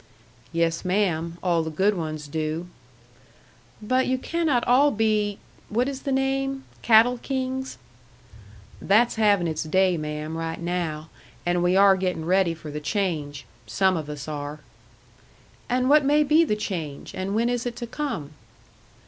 "Yes, 0.51 0.83
ma'am. 0.83 1.37
All 1.43 1.61
the 1.61 1.69
good 1.69 1.95
ones 1.95 2.27
do." 2.27 2.65
"But 3.83 4.07
you 4.07 4.17
cannot 4.17 4.65
all 4.67 4.89
be 4.89 5.37
what 5.69 5.87
is 5.87 6.01
the 6.01 6.11
name? 6.11 6.63
Cattle 6.81 7.19
Kings." 7.19 7.77
"That's 8.81 9.13
having 9.17 9.45
its 9.45 9.61
day, 9.61 9.97
ma'am, 9.97 10.35
right 10.35 10.59
now. 10.59 11.09
And 11.45 11.61
we 11.61 11.77
are 11.77 11.95
getting 11.95 12.25
ready 12.25 12.55
for 12.55 12.71
the 12.71 12.79
change 12.81 13.45
some 13.67 13.95
of 13.95 14.09
us 14.09 14.27
are." 14.27 14.61
"And 15.69 15.87
what 15.87 16.03
may 16.03 16.23
be 16.23 16.43
the 16.45 16.55
change, 16.55 17.13
and 17.13 17.35
when 17.35 17.47
is 17.47 17.67
it 17.67 17.75
to 17.75 17.85
come?" 17.85 18.31